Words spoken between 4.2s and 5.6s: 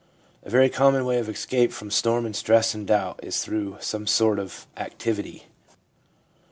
of activity.